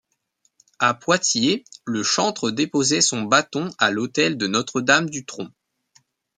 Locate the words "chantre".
2.01-2.49